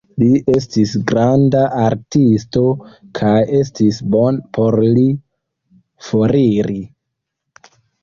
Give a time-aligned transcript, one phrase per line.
[0.21, 0.29] Li
[0.59, 2.65] estis granda artisto,
[3.21, 5.07] kaj estis bone por li
[6.11, 6.83] foriri.